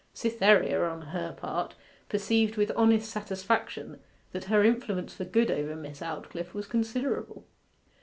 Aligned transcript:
Cytherea, 0.15 0.83
on 0.83 1.01
her 1.13 1.31
part, 1.33 1.75
perceived 2.09 2.57
with 2.57 2.71
honest 2.75 3.07
satisfaction 3.11 3.99
that 4.31 4.45
her 4.45 4.63
influence 4.63 5.13
for 5.13 5.25
good 5.25 5.51
over 5.51 5.75
Miss 5.75 5.99
Aldclyffe 6.01 6.55
was 6.55 6.65
considerable. 6.65 7.45